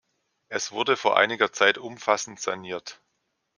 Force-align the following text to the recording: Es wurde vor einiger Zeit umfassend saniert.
Es 0.49 0.71
wurde 0.71 0.97
vor 0.97 1.15
einiger 1.15 1.51
Zeit 1.53 1.77
umfassend 1.77 2.39
saniert. 2.39 2.99